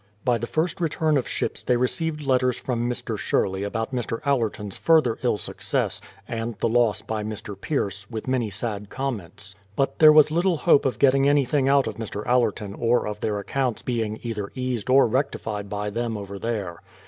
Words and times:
By 0.25 0.39
the 0.39 0.47
first 0.47 0.81
return 0.81 1.15
of 1.15 1.27
ships 1.27 1.61
they 1.61 1.77
received 1.77 2.23
letters 2.23 2.57
from 2.59 2.89
Mr. 2.89 3.19
Sherley 3.19 3.61
about 3.63 3.93
Mr. 3.93 4.19
Allerton's 4.25 4.75
further 4.75 5.19
ill 5.21 5.37
success, 5.37 6.01
and 6.27 6.55
the 6.57 6.67
loss 6.67 7.03
by 7.03 7.23
Mr. 7.23 7.53
Pierce, 7.55 8.09
with 8.09 8.27
many 8.27 8.49
sad 8.49 8.89
comments. 8.89 9.53
But 9.75 9.99
there 9.99 10.11
was 10.11 10.31
little 10.31 10.57
hope 10.57 10.87
of 10.87 10.97
getting 10.97 11.29
anything 11.29 11.69
out 11.69 11.85
of 11.85 11.97
Mr. 11.97 12.25
Allerton 12.25 12.73
or 12.73 13.07
of 13.07 13.19
their 13.21 13.37
accounts 13.37 13.83
being 13.83 14.17
either 14.23 14.51
eased 14.55 14.89
or 14.89 15.05
rectified 15.05 15.69
by 15.69 15.91
them 15.91 16.17
over 16.17 16.39
there. 16.39 16.79